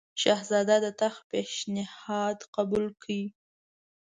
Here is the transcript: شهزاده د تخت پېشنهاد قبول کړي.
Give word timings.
شهزاده 0.21 0.77
د 0.85 0.87
تخت 1.01 1.21
پېشنهاد 1.31 2.37
قبول 2.55 2.85
کړي. 3.01 3.23